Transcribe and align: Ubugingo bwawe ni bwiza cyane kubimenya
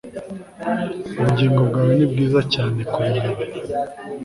Ubugingo 1.19 1.59
bwawe 1.67 1.91
ni 1.97 2.05
bwiza 2.11 2.39
cyane 2.53 2.79
kubimenya 2.91 3.41